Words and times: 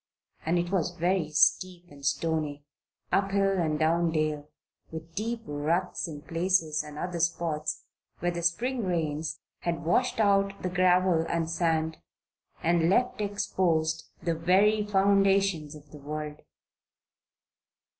And 0.47 0.57
it 0.57 0.71
was 0.71 0.95
very 0.97 1.29
steep 1.29 1.91
and 1.91 2.03
stony 2.03 2.65
up 3.11 3.29
hill 3.29 3.59
and 3.59 3.77
down 3.77 4.11
dale 4.11 4.49
with 4.91 5.13
deep 5.13 5.43
ruts 5.45 6.07
in 6.07 6.23
places 6.23 6.81
and 6.83 6.97
other 6.97 7.19
spots 7.19 7.83
where 8.17 8.31
the 8.31 8.41
Spring 8.41 8.83
rains 8.83 9.41
had 9.59 9.85
washed 9.85 10.19
out 10.19 10.59
the 10.63 10.69
gravel 10.71 11.23
and 11.29 11.47
sand 11.47 11.97
and 12.63 12.89
left 12.89 13.21
exposed 13.21 14.09
the 14.23 14.33
very 14.33 14.83
foundations 14.83 15.75
of 15.75 15.91
the 15.91 15.99
world. 15.99 16.41